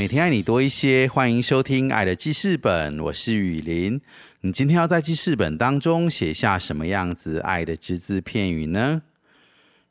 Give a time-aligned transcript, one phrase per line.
[0.00, 4.00] 每天爱你多一些，欢迎收听《爱的记事本》，我是雨林。
[4.40, 9.02] 你今天要在记事本当中写下什么样子爱的只字片语呢？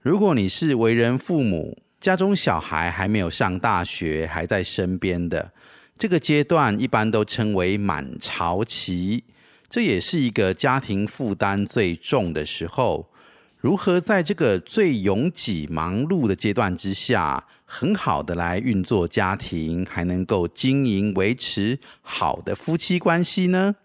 [0.02, 5.52] 如果你是为人父母，家中小孩还没有上大学，还在身边的
[5.95, 9.23] 这个阶段，一般都称为满潮期，
[9.70, 13.12] 这也是一个家庭负担最重的时候。
[13.59, 23.76] 如何在这个最拥挤、忙碌的阶段之下，很好的来运作家庭，还能够经营、维持好的夫妻关系呢？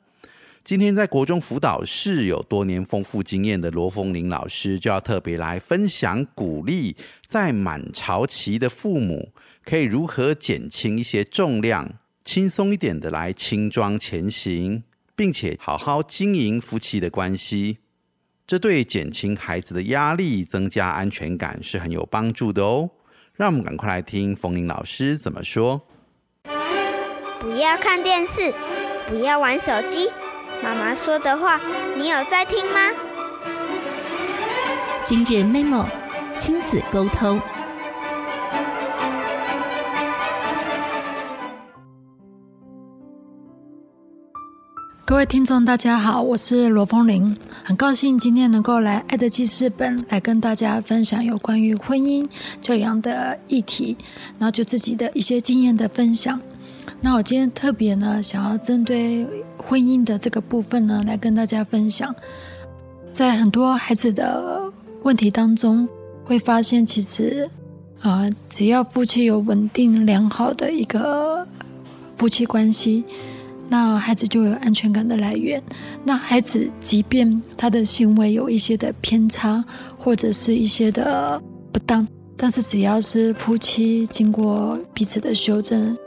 [0.62, 6.94] 今天在国中辅导室有多年丰富经验的罗凤玲老师，就要特别来分享鼓励，
[7.26, 9.32] 在满潮期的父母
[9.64, 14.84] 可以如何减轻一些重量，轻松一点的来轻装前行，
[15.16, 17.78] 并且好好经营夫妻的关系。
[18.46, 22.90] 这对减轻孩子的压力、增加安全感是很有帮助的哦。
[23.32, 25.80] 让我们赶快来听冯玲老师怎么说。
[27.40, 28.52] 不要看电视，
[29.08, 30.10] 不要玩手机。
[30.62, 31.58] 妈妈说的话，
[31.96, 32.90] 你有在听吗？
[35.02, 35.86] 今日 memo
[36.34, 37.40] 亲子沟通。
[45.06, 52.26] 各位听众，大家好，我是罗凤玲，很高兴今天能够来《爱的记事本》来跟大家分享有关于婚姻
[52.62, 53.98] 教养的议题，
[54.38, 56.40] 然后就自己的一些经验的分享。
[57.02, 59.26] 那我今天特别呢，想要针对
[59.58, 62.14] 婚姻的这个部分呢，来跟大家分享，
[63.12, 65.86] 在很多孩子的问题当中，
[66.24, 67.50] 会发现其实
[68.00, 71.46] 啊，只要夫妻有稳定良好的一个
[72.16, 73.04] 夫妻关系。
[73.74, 75.60] 那孩子就有安全感的来源。
[76.04, 79.64] 那孩子即便他的行为有一些的偏差，
[79.98, 81.42] 或者是一些的
[81.72, 85.98] 不当，但是只要是夫妻经过彼此的修正，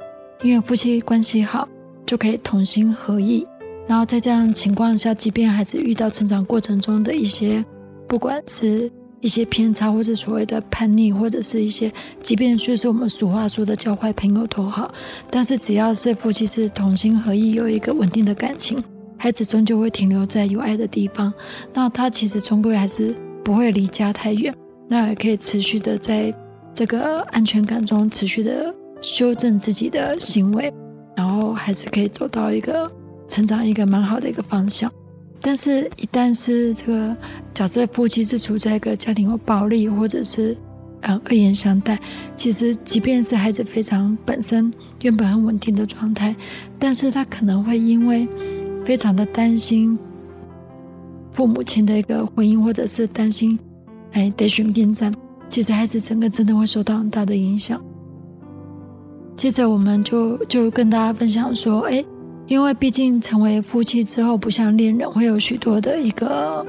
[0.44, 1.68] 因为夫妻关系好，
[2.06, 3.46] 就可以同心合意。
[3.86, 7.66] 然后在这样情况下，即便孩子遇到成长过程中的一些，
[8.08, 8.90] 不管是。
[9.28, 14.90] 一些偏差，或者所谓的叛逆，或者是一些，即便就是我们俗话说的交坏朋友都好，
[15.30, 18.82] 但是只要是夫妻是同心合意，有一个稳定的感情，
[19.18, 21.34] 孩子终究会停留在有爱的地方。
[21.74, 24.56] 那他其实终归还是不会离家太远，
[24.88, 26.34] 那也可以持续的在
[26.74, 30.72] 这个安全感中持续的修正自己的行为，
[31.18, 32.90] 然后还是可以走到一个
[33.28, 34.90] 成长一个蛮好的一个方向。
[35.40, 37.16] 但是，一旦是这个
[37.54, 40.58] 假设夫妻是处在一个家庭有暴力，或者是
[41.02, 41.98] 嗯恶言相待，
[42.36, 44.72] 其实即便是孩子非常本身
[45.04, 46.36] 原本很稳定的状态，
[46.80, 48.28] 但是他可能会因为
[48.84, 49.98] 非常的担心
[51.32, 53.58] 父母亲的一个婚姻，或者是担心
[54.14, 55.14] 哎得选边站，
[55.48, 57.80] 其实孩子整个真的会受到很大的影响。
[59.38, 62.04] 接着，我们就就跟大家分享说，哎。
[62.48, 66.66] 因为毕竟成为夫妻之后，不像恋人会有许多的一个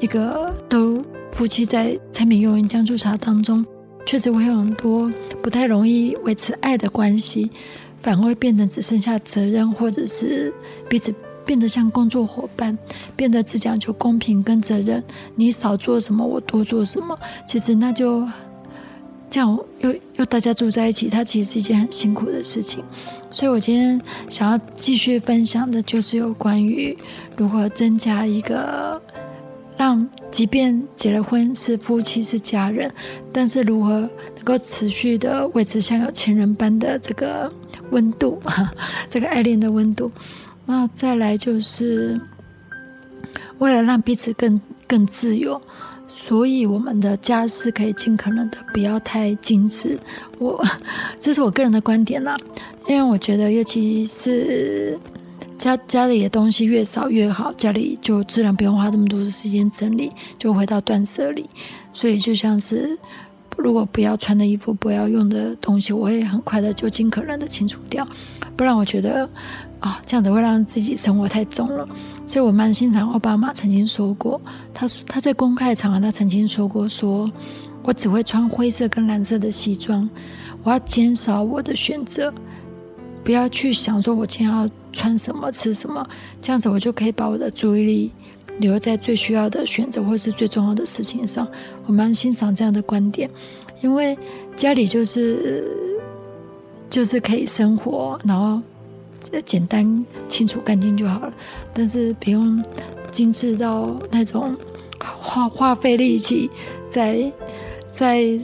[0.00, 3.64] 一个都夫妻在柴米油盐酱醋茶当中，
[4.04, 5.10] 确实会有很多
[5.40, 7.48] 不太容易维持爱的关系，
[7.98, 10.52] 反而会变成只剩下责任，或者是
[10.88, 11.14] 彼此
[11.46, 12.76] 变得像工作伙伴，
[13.14, 15.02] 变得只讲究公平跟责任，
[15.36, 17.16] 你少做什么我多做什么，
[17.46, 18.26] 其实那就。
[19.34, 22.84] 这样又又大家住在一起，它其实是一件很辛苦的事情。
[23.32, 26.96] 所以我今天想要继续分享的，就是有关于
[27.36, 29.02] 如何增加一个
[29.76, 32.88] 让，即便结了婚是夫妻是家人，
[33.32, 37.52] 但是如何能够持续的维持像有情人般的这个
[37.90, 38.72] 温度，哈
[39.10, 40.12] 这个爱恋的温度。
[40.64, 42.20] 那再来就是
[43.58, 45.60] 为了让彼此更更自由。
[46.26, 49.98] 所以，我们的家是可以尽可能的不要太精致。
[50.38, 50.58] 我
[51.20, 52.34] 这是我个人的观点啦，
[52.88, 54.98] 因为我觉得，尤其是
[55.58, 61.46] 家家里的东西越少越好，家里就自然不用花这么多的时间整理，就回到断舍离。
[61.92, 62.98] 所以，就像是
[63.58, 68.08] 如果不要穿的衣服、不要用的东西，我会很快的就尽可能的清除掉，
[68.56, 69.28] 不然我觉得。
[69.84, 71.86] 啊，这样子会让自己生活太重了，
[72.26, 74.40] 所以我蛮欣赏奥巴马曾经说过，
[74.72, 77.30] 他说他在公开场合他曾经说过，说
[77.82, 80.08] 我只会穿灰色跟蓝色的西装，
[80.62, 82.32] 我要减少我的选择，
[83.22, 86.08] 不要去想说我今天要穿什么、吃什么，
[86.40, 88.12] 这样子我就可以把我的注意力
[88.60, 91.46] 留在最需要的选择或是最重要的事情上。
[91.84, 93.28] 我蛮欣赏这样的观点，
[93.82, 94.16] 因为
[94.56, 95.68] 家里就是
[96.88, 98.62] 就是可以生活，然后
[99.44, 101.34] 简单、清楚、干净就好了，
[101.72, 102.62] 但是不用
[103.10, 104.56] 精致到那种
[105.00, 106.50] 花花费力气
[106.88, 107.32] 在
[107.90, 108.38] 在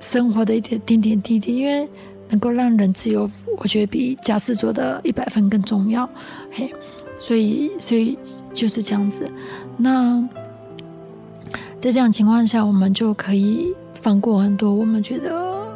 [0.00, 1.88] 生活的一点点点滴滴，因为。
[2.28, 6.10] 能够让人自由，我觉得比家事做的一百分更重要。
[6.50, 6.74] 嘿，
[7.16, 8.18] 所以所以
[8.52, 9.30] 就是这样子。
[9.76, 10.28] 那
[11.78, 14.74] 在这样情况下，我们就可以放过很多。
[14.74, 15.75] 我们觉得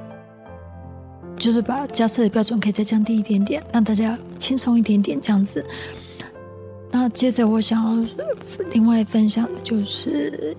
[1.40, 5.64] 就是把家事的标准可以再降低一点点，让大家轻松一点点这样子。
[6.90, 8.06] 那接着我想要
[8.72, 10.54] 另外分享的就是，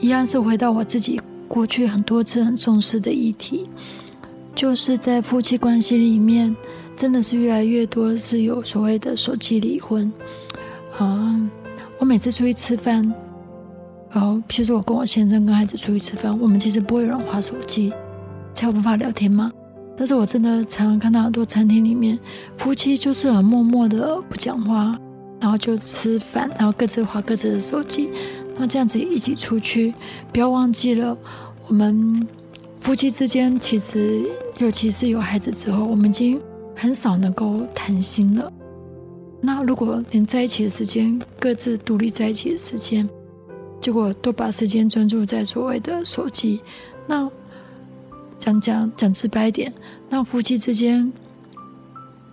[0.00, 3.68] 一样是回到我自己过去很多次很重视的议题。
[4.54, 6.56] 就是在夫妻关系里面，
[6.96, 10.10] 真的是越来越多是有所谓的手机离婚。
[10.96, 11.50] 啊，
[11.98, 13.12] 我每次出去吃饭，
[14.12, 17.92] 哦，譬如说我跟我先生跟孩子出去吃饭，我们其实不会有人划手机，
[18.54, 19.52] 才有办法聊天吗？
[19.96, 22.18] 但是我真的常常看到很多餐厅里面，
[22.56, 24.98] 夫妻就是很默默的不讲话，
[25.40, 28.10] 然后就吃饭，然后各自划各自的手机。
[28.56, 29.92] 那这样子一起出去，
[30.32, 31.16] 不要忘记了
[31.68, 32.26] 我们。
[32.80, 34.26] 夫妻之间，其实
[34.58, 36.38] 尤其是有孩子之后，我们已经
[36.76, 38.52] 很少能够谈心了。
[39.40, 43.08] 那如果连在一起的时间，各自独立在一起的时间，
[43.80, 46.60] 结果都把时间专注在所谓的手机，
[47.06, 47.26] 那
[48.44, 49.72] 讲讲讲直白一点，
[50.10, 51.10] 那夫妻之间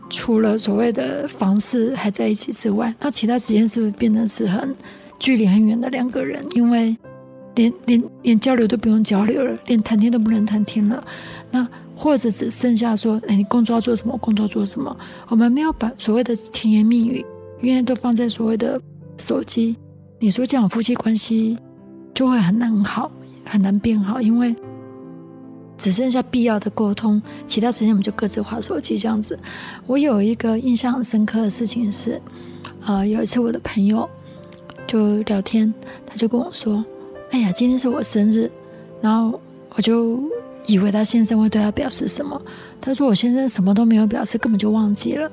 [0.10, 4.76] 除了所谓的房事还在一起之外，那其他时间是不是变成是很
[5.18, 6.46] 距离很远的两个人？
[6.54, 6.98] 因为
[7.56, 11.02] 连连连交流都不用交流了，连谈天都不能谈天了。
[11.50, 11.66] 那
[11.96, 14.18] 或者只剩下说，哎，你工作要做什么？
[14.18, 14.94] 工作做什么？
[15.30, 17.26] 我们没有把所谓的甜言蜜语，
[17.62, 18.78] 永远都放在所谓的
[19.18, 19.78] 手机。
[20.20, 21.58] 你说这样夫妻关系
[22.14, 23.10] 就会很难好，
[23.46, 24.54] 很难变好，因为
[25.82, 29.40] 只剩下必要的沟通，其他时间我们就各自划手机这样子。
[29.88, 32.22] 我有一个印象很深刻的事情是，
[32.86, 34.08] 呃，有一次我的朋友
[34.86, 35.74] 就聊天，
[36.06, 36.86] 他就跟我说。
[37.32, 38.52] 哎呀，今天是我生日，
[39.02, 39.42] 然后
[39.76, 40.20] 我就
[40.68, 42.40] 以为他先生会对他表示什么。
[42.80, 45.32] 他说我先生什么都没有表示，根本就忘记了。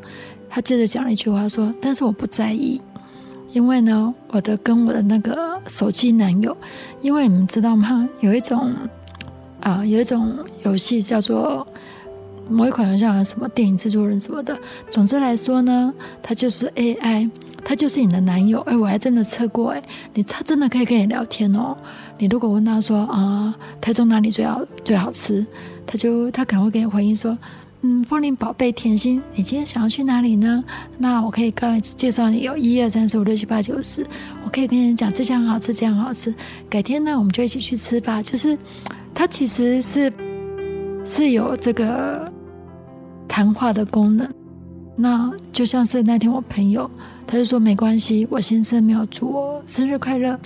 [0.48, 2.80] 他接着讲了一句话说：“但是我不在意，
[3.52, 6.56] 因为呢，我的跟我的那个手机男友，
[7.02, 8.08] 因为你们知道吗？
[8.20, 8.72] 有一种
[9.68, 10.34] 啊，有一种
[10.64, 11.66] 游戏叫做
[12.48, 14.58] 某一款游戏，像什么电影制作人什么的。
[14.90, 15.92] 总之来说呢，
[16.22, 17.30] 它就是 AI。”
[17.64, 19.82] 他就是你的男友，哎，我还真的测过，哎，
[20.14, 21.76] 你他真的可以跟你聊天哦。
[22.16, 25.46] 你如果问他说啊，台中哪里最好最好吃，
[25.84, 27.36] 他就他可能会给你回应说，
[27.82, 30.64] 嗯，风铃宝贝甜心，你今天想要去哪里呢？
[30.96, 34.06] 那我可以告介绍你有一二三四五六七八九十，
[34.46, 36.34] 我可以跟你讲这家很好吃，这样好吃。
[36.70, 38.22] 改天呢，我们就一起去吃吧。
[38.22, 38.56] 就是
[39.18, 40.12] 他其实是
[41.04, 42.30] 是有这个
[43.26, 44.32] 谈话的功能。
[44.94, 46.88] 那就像是那天我朋友。
[47.26, 50.38] 他就说没关系，我先生没有祝我生日快乐，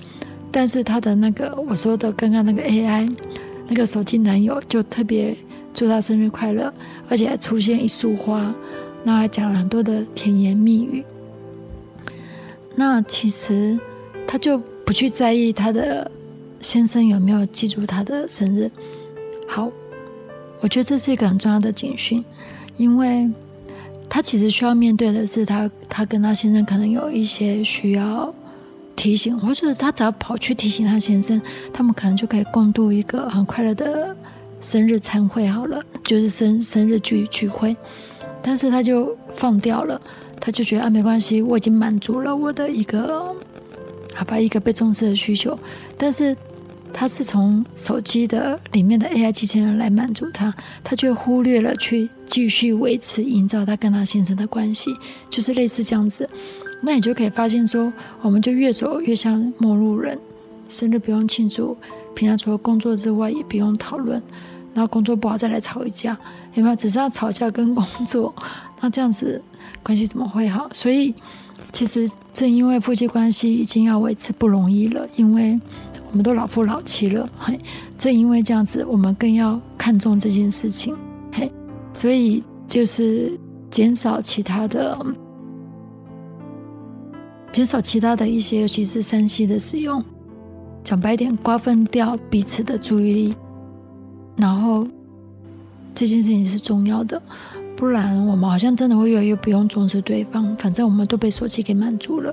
[0.51, 3.09] 但是他的那个我说的刚刚那个 AI
[3.67, 5.33] 那个手机男友就特别
[5.73, 6.73] 祝他生日快乐，
[7.07, 8.53] 而且还出现一束花，
[9.03, 11.05] 那还讲了很多的甜言蜜语。
[12.75, 13.79] 那其实
[14.27, 16.11] 他就不去在意他的
[16.63, 18.71] 先生有没有记住他的生日。
[19.47, 19.69] 好，
[20.61, 22.25] 我觉得这是一个很重要的警讯，
[22.77, 23.29] 因为。
[24.09, 28.31] 他其实需要面对的是，他他跟他先生可能有一些需要
[28.95, 31.41] 提醒，或者他只要跑去提醒他先生，
[31.73, 34.15] 他们可能就可以共度一个很快乐的
[34.61, 35.47] 生日餐会。
[35.47, 37.75] 好了，就是生生日聚聚会，
[38.43, 39.99] 但是他就放掉了，
[40.39, 43.35] 他就觉得啊，没关系，我已经满足了我的一个
[44.13, 45.57] 好吧，一个被重视的需求，
[45.97, 46.37] 但是。
[46.93, 54.95] 他是从手机的里面的 AI 机器人来满足他，他却忽略了去继续维持、营造他跟他先生的关系，
[55.29, 56.29] 就是类似这样子。
[56.81, 60.17] 那你就可以发现说，我们就越走越像陌路人，
[60.69, 61.75] 生日不用庆祝，
[62.13, 64.21] 平常除了工作之外也不用讨论，
[64.73, 66.15] 然后工作不好再来吵一架，
[66.53, 66.75] 有没有？
[66.75, 68.33] 只是要吵架跟工作，
[68.81, 69.41] 那这样子
[69.81, 70.69] 关系怎么会好？
[70.71, 71.15] 所以
[71.71, 75.59] 其实正因为夫妻关系已经要维持不容易了，因为。
[76.13, 77.59] 我们都老夫老妻了，嘿，
[77.97, 80.95] 正因为这样子，我们更要看重这件事情，
[81.31, 81.51] 嘿，
[81.91, 83.31] 所以就是
[83.71, 84.95] 减少其他的，
[87.51, 90.03] 减少其他的一些，尤其是三 C 的使用，
[90.83, 93.35] 讲白点，瓜分掉彼此的注意力，
[94.35, 94.87] 然后
[95.95, 97.19] 这件事情是重要的，
[97.75, 102.31] 不然我们好像真的会越来越不用重视对方，反正我们都被手机给满足了。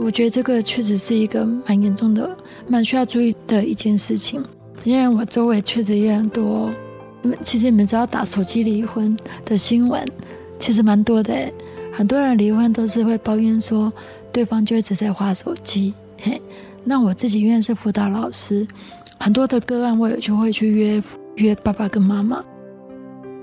[0.00, 4.42] 我觉得这个确实是一个蛮严重的、蛮需要注意的一件事情。
[4.84, 6.70] 因为我周围确实也很多，
[7.44, 10.04] 其实你们知道打手机离婚的新闻，
[10.58, 11.34] 其实蛮多的。
[11.92, 13.92] 很多人离婚都是会抱怨说
[14.32, 15.92] 对方就一直在划手机。
[16.20, 16.40] 嘿，
[16.84, 18.66] 那我自己因为是辅导老师，
[19.18, 21.02] 很多的个案我也就会去约
[21.36, 22.42] 约爸爸跟妈妈，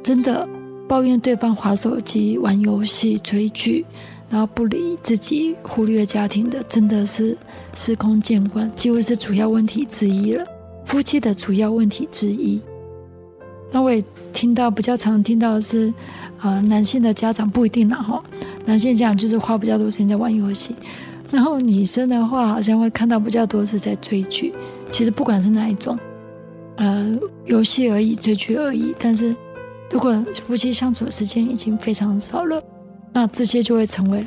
[0.03, 0.47] 真的
[0.87, 3.85] 抱怨对方划手机、玩游戏、追剧。
[4.29, 7.35] 然后不理自己，忽略家庭的，真的是
[7.73, 10.45] 司空见惯，几乎是主要问题之一了。
[10.85, 12.61] 夫妻的主要问题之一。
[13.71, 15.93] 那我也听到比较常听到的是，
[16.41, 18.23] 呃，男性的家长不一定啦哈，
[18.65, 20.75] 男性家长就是花比较多时间在玩游戏，
[21.31, 24.53] 然后女生的话好像会看到比较多是在追剧。
[24.91, 25.97] 其实不管是哪一种，
[26.77, 28.95] 呃，游戏而已，追剧而已。
[28.97, 29.35] 但是
[29.91, 32.61] 如果夫妻相处的时间已经非常少了。
[33.13, 34.25] 那这些就会成为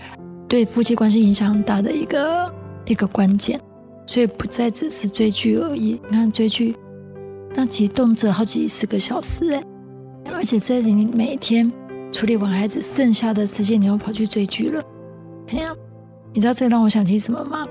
[0.48, 2.52] 对夫妻关系影响很大的一个
[2.86, 3.60] 一个关键，
[4.06, 6.00] 所以不再只是追剧而已。
[6.08, 6.76] 你看追剧，
[7.54, 9.62] 那其实动辄好几十个小时哎，
[10.34, 11.70] 而且在你每天
[12.10, 14.82] 处理完孩子，剩下的时间你又跑去追剧了。
[15.48, 15.74] 哎呀，
[16.34, 17.64] 你知道这让我想起什么吗？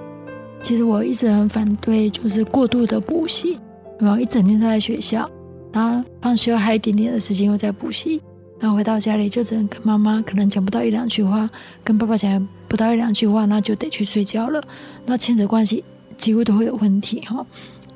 [0.64, 3.58] 其实我一直很反对，就是过度的补习，
[4.00, 5.30] 然后一整天都在学校，
[5.74, 8.22] 然后放学还有一点点的时间又在补习。
[8.62, 11.50] 然后回到家里就只能跟妈妈可能讲不到一两句话，
[11.84, 14.64] 跟爸爸讲不到一两句话，那就得去睡觉了。
[15.08, 15.84] 那亲子关系
[16.16, 17.44] 几乎都会有问题哈。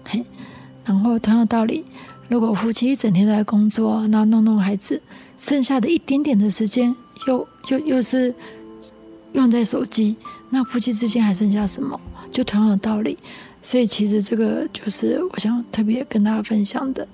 [0.03, 0.25] 嘿，
[0.83, 1.85] 然后同样道理，
[2.29, 4.99] 如果夫妻一整天都在工作，那弄弄孩子，
[5.37, 6.95] 剩下的一点点的时间
[7.27, 8.33] 又又又是
[9.33, 10.15] 用在手机，
[10.49, 12.01] 那夫妻之间还剩下什么？
[12.31, 13.19] 就同样的道理。
[13.61, 17.07] 所以其实这个就是我想特别跟大家分享的。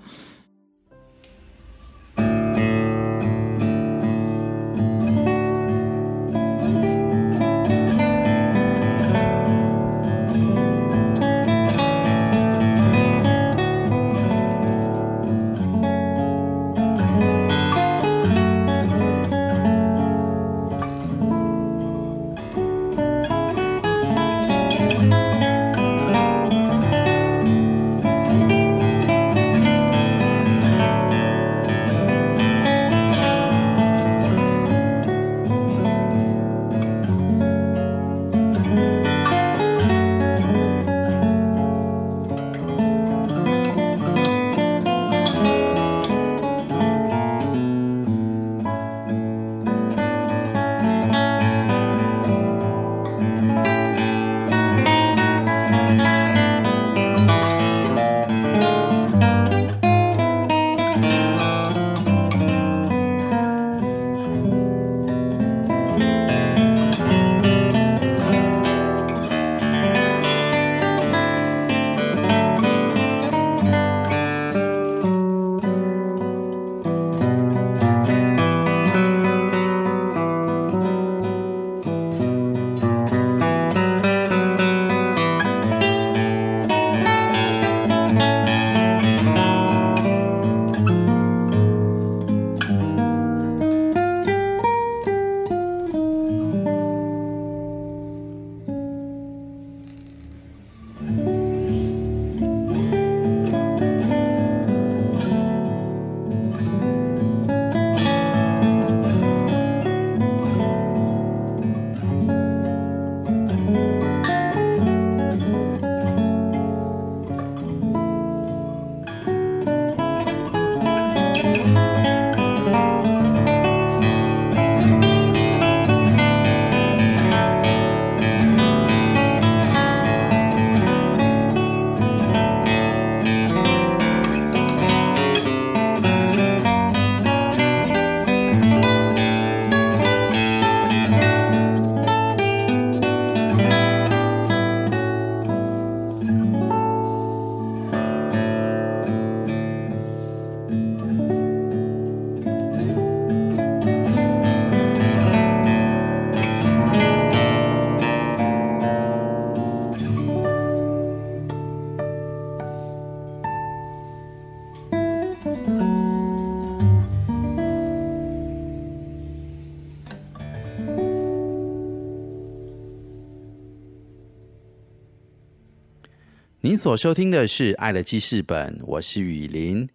[176.82, 179.88] 所收听的是《爱的记事本》，我是雨林。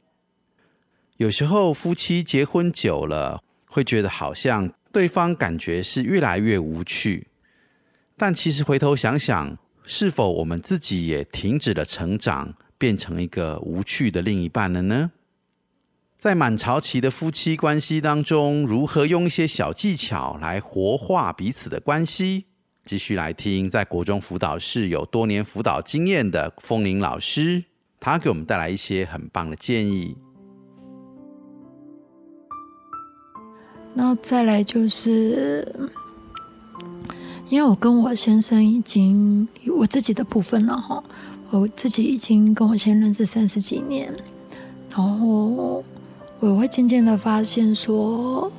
[1.17, 7.27] 有时候夫妻结婚久了，会觉得好像对方感觉是越来越无趣。
[8.17, 15.11] 但其实回头想想，是否我们自己也停止了成长，变成一个无趣的另一半了呢？
[16.17, 22.45] 在满潮期的夫妻关系当中，如何用一些小技巧来活化彼此的关系？
[22.87, 27.65] 继续来听，在国中辅导室有多年辅导经验的风铃老师，
[27.99, 30.17] 他给我们带来一些很棒的建议。
[33.93, 35.67] 然后再来就是，
[37.49, 41.03] 因为我跟我先生已经我自己的部分了哈，
[41.51, 44.15] 我自己已经跟我先生认识三十几年，
[44.91, 45.83] 然后
[46.39, 48.53] 我会渐渐的发现说，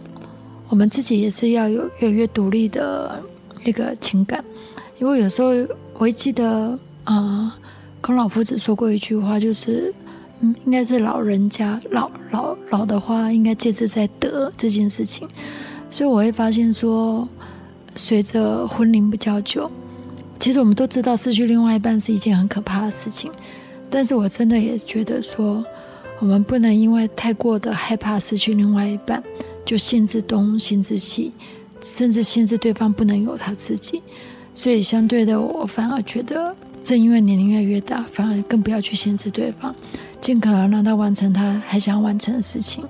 [0.67, 3.23] 我们自己也是要有越来越独立的
[3.69, 4.43] 一个情感，
[4.99, 5.49] 因为有时候
[5.93, 7.57] 我会记得啊、
[8.01, 9.93] 孔老夫子说过一句话，就是。
[10.39, 15.27] 嗯，应该是老人家老老老的话，应该戒之在德这件事情，
[15.89, 17.27] 所以我会发现说，
[17.95, 19.71] 随着婚龄比较久，
[20.39, 23.31] 其实我们都知道失去另外一半是一件很可怕的事情，
[23.89, 25.65] 但是我真的也觉得说，
[26.19, 29.23] 我们不能因为太过的害怕失去另外一半，
[29.65, 31.33] 就心自东心自西，
[31.81, 34.01] 甚至限制对方不能有他自己，
[34.53, 39.75] 所以相对的，我反而觉得，正因为年龄越来越大，反而更不要去限制对方。
[40.19, 42.83] 尽可能让他完成他还想完成的事情。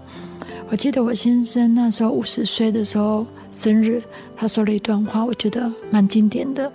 [0.70, 4.02] 我记得我先生那时候五十岁的时候生日，
[4.36, 6.72] 他说了一段话，我觉得蛮经典的。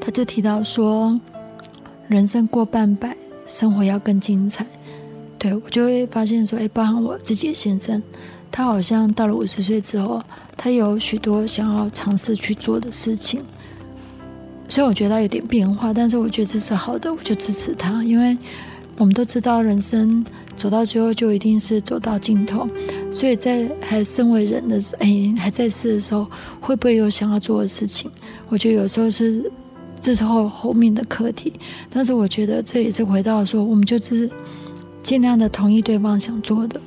[0.00, 1.20] 他就提到说，
[2.08, 3.14] 人生过半百，
[3.46, 4.66] 生活要更精彩。
[5.38, 8.02] 对我就会发现说，哎，包含我自己的先生，
[8.50, 10.22] 他好像到了五十岁之后，
[10.56, 13.44] 他有许多想要尝试去做的事情。
[14.68, 18.36] 虽然我觉得他有点变化，但是我觉得这是好的，我就支持他，因为。
[19.00, 20.26] 我们都知道，人生
[20.56, 22.68] 走到最后就一定是走到尽头，
[23.12, 26.26] 所以在还身为人的时，哎，还在世的时候，
[26.60, 28.10] 会不会有想要做的事情？
[28.48, 29.48] 我觉得有时候是
[30.00, 31.52] 这时候后面的课题，
[31.88, 34.28] 但是我觉得这也是回到说，我们就是
[35.00, 36.80] 尽量的同意对方想做的，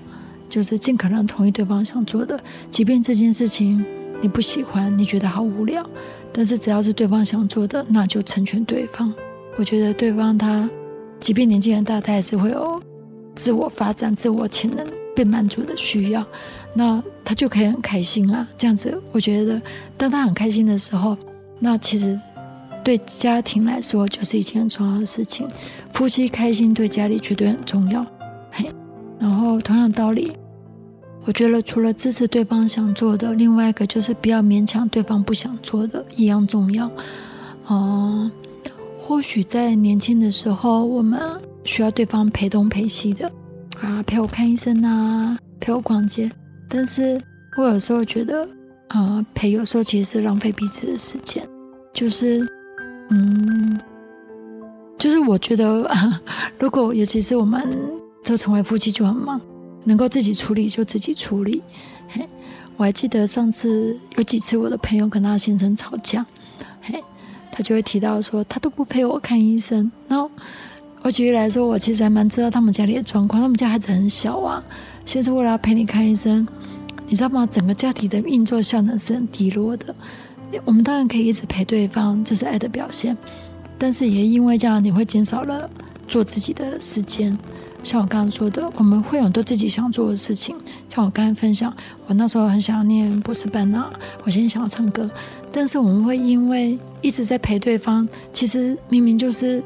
[0.51, 3.83] 就是尽可能同意对方想做的，即便这件事情
[4.21, 5.83] 你不喜欢，你觉得好无聊，
[6.31, 9.11] 但是只要是对方想做的，那就成全对方。
[9.57, 10.69] 我觉得对方他。
[11.19, 12.81] 即便年纪很大，他还是会有
[13.35, 14.83] 自我发展、自我潜能
[15.15, 16.25] 被满足的需要，
[16.73, 18.47] 那他就可以很开心啊。
[18.57, 19.61] 这样子，我觉得
[19.95, 21.15] 当他很开心的时候，
[21.59, 22.19] 那其实
[22.83, 25.47] 对家庭来说就是一件很重要的事情。
[25.91, 28.03] 夫妻开心对家里绝对很重要。
[28.49, 28.65] 嘿，
[29.19, 30.33] 然后同样道理，
[31.25, 36.89] 我觉得除了支持对方想做的，另外一个就是不要勉强对方不想做的，一样重要。
[37.69, 38.31] 嗯。
[39.03, 41.19] 或许在年轻的时候，我们
[41.65, 43.29] 需要对方陪东陪西的，
[43.81, 46.31] 啊，陪我看医生啊，陪我逛街。
[46.69, 47.21] 但是
[47.57, 48.47] 我有时候觉得，
[48.87, 51.45] 啊，陪有时候其实是浪费彼此的时间。
[51.93, 52.47] 就是，
[53.09, 53.77] 嗯，
[54.97, 55.91] 就是我觉得，
[56.57, 57.67] 如果尤其是我们
[58.23, 59.41] 都成为夫妻就很忙，
[59.83, 61.63] 能够自己处理就自己处理。
[62.09, 62.27] 嘿，
[62.77, 66.25] 我还记得上次有几次我的朋友跟他先生吵架，
[66.81, 67.01] 嘿。
[67.53, 69.91] 他就会提到说，他都不陪我看医生。
[70.07, 70.31] 然后
[71.01, 73.41] 我举例来说，我其实还蛮知道他们家里的状况。
[73.41, 74.63] 他们家孩子很小啊，
[75.03, 76.47] 先是为了要陪你看医生，
[77.07, 77.45] 你知道吗？
[77.51, 79.93] 整个家庭的运作效能是很低落的。
[80.63, 83.17] 我们当然可以一直陪对方，这是爱的表现，
[83.77, 85.69] 但是也因为这样，你会减少了
[86.11, 87.37] 做自己的时间。
[87.83, 90.57] 像我刚刚说的，我们会有很多自己想做的事情。
[90.89, 91.73] 像我刚才分享，
[92.05, 93.89] 我那时候很想念博士班啊，
[94.25, 95.09] 我现在想要唱歌，
[95.53, 99.63] 但是我们会因为一直在陪对方，其实明明就是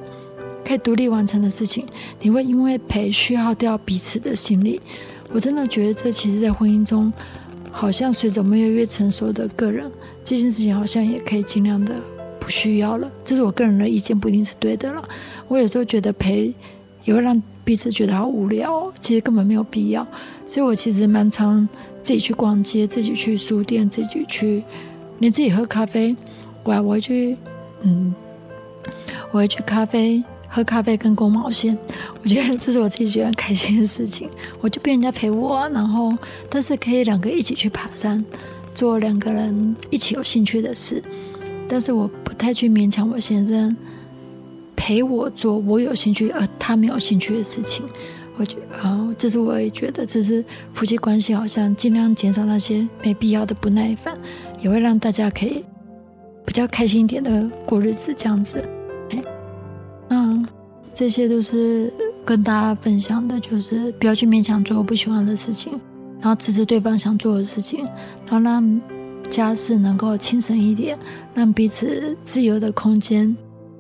[0.63, 1.83] 可以独立完成的事情，
[2.21, 4.79] 你会因为陪虚耗掉彼此的心力。
[5.31, 7.11] 我真的觉得这其实，在婚姻中，
[7.71, 9.91] 好像随着我们越来越成熟的个人，
[10.23, 11.95] 这件事情好像也可以尽量的
[12.39, 13.11] 不需要了。
[13.23, 15.07] 这是我个人的意见，不一定是对的了。
[15.47, 16.53] 我有时候觉得陪
[17.03, 20.07] 也会让彼此觉得好无聊，其实根本没有必要。
[20.47, 21.67] 所以我其实蛮常
[22.03, 24.63] 自己去逛街，自己去书店，自己去，
[25.19, 26.15] 连自己喝咖啡。
[26.63, 27.37] 我我会去，
[27.81, 28.13] 嗯，
[29.31, 31.77] 我会去咖啡喝咖啡跟勾毛线，
[32.23, 34.29] 我觉得这是我自己觉得开心的事情。
[34.61, 36.15] 我就被人家陪我，然后
[36.49, 38.23] 但是可以两个一起去爬山，
[38.73, 41.03] 做两个人一起有兴趣的事。
[41.67, 43.75] 但是我不太去勉强我先生
[44.75, 47.85] 陪我做我有兴趣而他没有兴趣的事情。
[48.37, 54.13] 我觉啊，这是我也觉得，这是夫妻关系好像尽量减少那些没必要的不耐烦，
[54.61, 55.63] 也会让大家可以。
[56.45, 58.63] 比较开心一点的过日子，这样子，
[59.11, 59.23] 哎，
[60.07, 60.45] 那
[60.93, 61.91] 这些都是
[62.23, 65.79] 跟大家分享的，就是不要去勉强做我不喜欢的事情，
[66.19, 67.85] 然后支持对方想做的事情，
[68.27, 68.81] 然后让
[69.29, 70.97] 家事能够轻省一点，
[71.33, 73.35] 让彼此自由的空间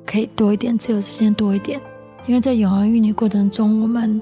[0.05, 1.79] 可以多一点，自由时间多一点。
[2.27, 4.21] 因为在永恒与你过程中，我们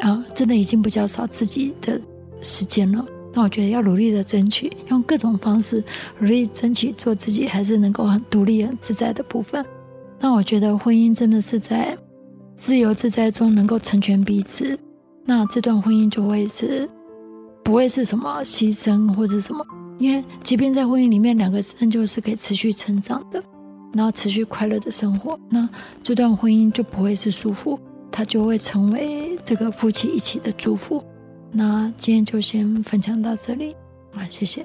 [0.00, 2.00] 啊真的已经比较少自己的
[2.40, 3.04] 时间了。
[3.32, 5.82] 那我觉得要努力的争取，用各种方式
[6.18, 9.64] 努力争取做自己，还是能够很独立、很自在的部分。
[10.18, 11.96] 那我觉得婚姻真的是在
[12.56, 14.78] 自由自在中能够成全彼此，
[15.24, 16.86] 那这段婚姻就会是
[17.62, 19.64] 不会是什么牺牲或者什么，
[20.00, 23.44] 因为即便在婚姻里面，两个人就是可以持续成长的，
[23.92, 25.68] 然后持续快乐的生活，那
[26.02, 27.78] 这段婚姻就不会是束缚，
[28.10, 31.04] 它就会成为这个夫妻一起的祝福。
[31.52, 33.76] 那今天就先分享到这里
[34.14, 34.64] 啊，谢谢。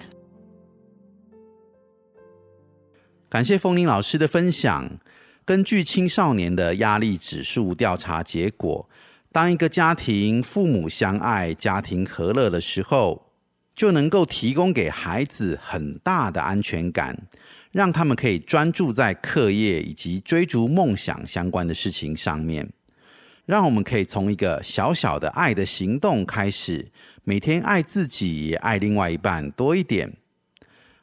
[3.27, 4.89] 感谢风铃老师的分享。
[5.43, 8.87] 根据青少年的压力指数调查结果，
[9.33, 13.24] 当一个家庭父母相爱、家庭和乐的时候，
[13.75, 17.27] 就能够提供给孩子很大的安全感，
[17.71, 22.69] 让他们可以专注在课业以及追逐梦想相关的事情上面。
[23.45, 26.87] 让我们可以从一个小小的爱的行动开始，
[27.23, 30.13] 每天爱自己，也爱另外一半多一点。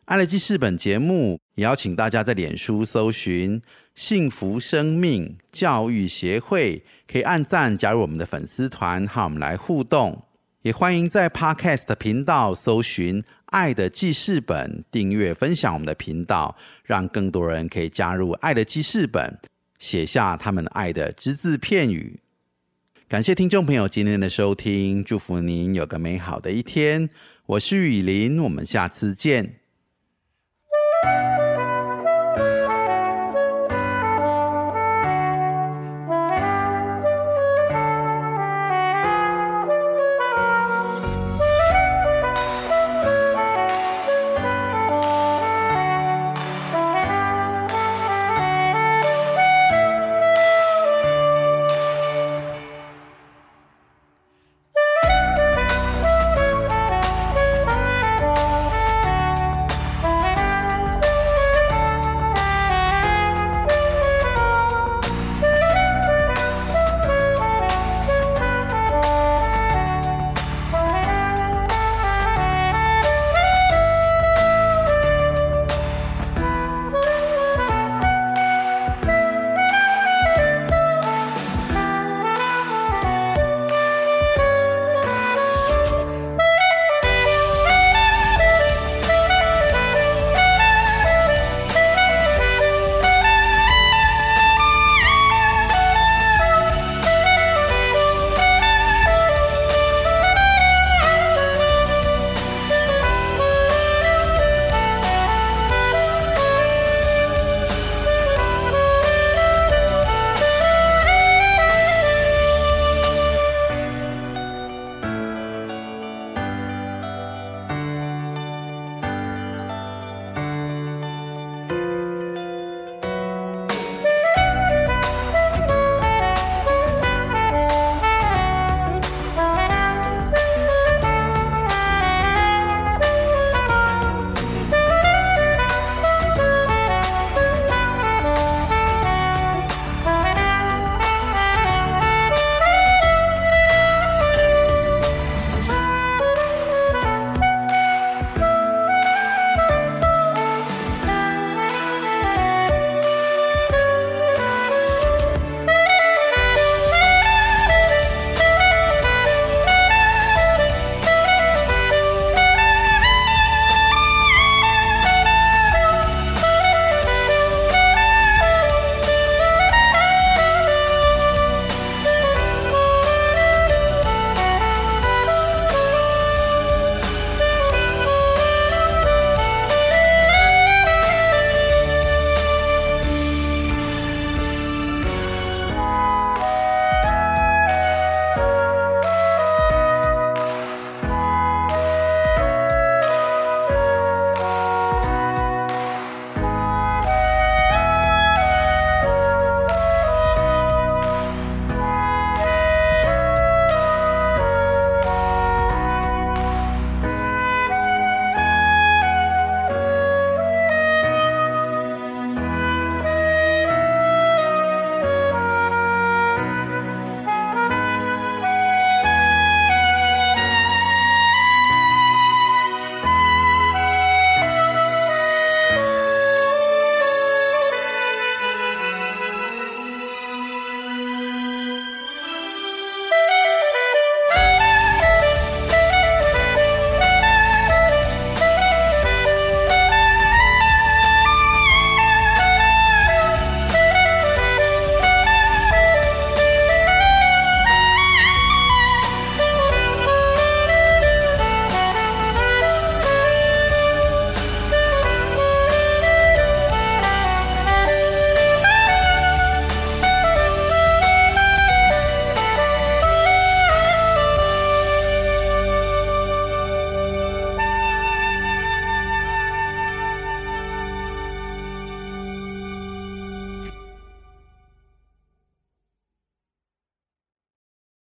[0.07, 3.63] 爱乐记事本节目也邀请大家在脸书搜寻
[3.95, 10.25] “幸福生命教育协会”，可以按赞加入我们的粉丝团，和我们来互动。
[10.63, 19.39] 也欢迎在 Podcast 频道搜寻“爱的记事本”，订阅分享我们的频道，让更多人可以加入爱的记事本，
[19.81, 22.21] 写下他们爱的只字片语。
[23.09, 27.11] 感谢听众朋友今天的收听，祝福您有个美好的一天。
[27.47, 29.57] 我是雨林，我们下次见。